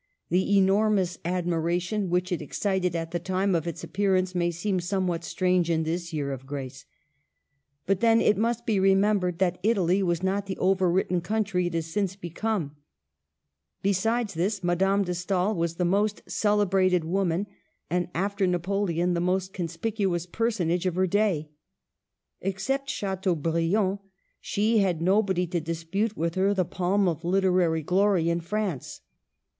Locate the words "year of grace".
6.11-6.87